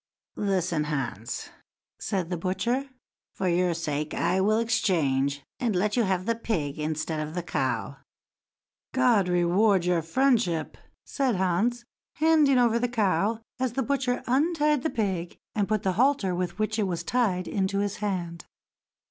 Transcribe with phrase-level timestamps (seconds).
[0.37, 1.55] "Listen, Hans!" then
[1.99, 2.89] said the butcher;
[3.35, 7.43] "for your sake I will exchange, and let you have the pig instead of the
[7.43, 7.97] cow."
[8.95, 10.75] "God reward your friendship!"
[11.05, 11.85] said Hans,
[12.15, 16.57] handing over the cow, as the butcher untied the pig, and put the halter with
[16.57, 18.45] which it was tied into his hand.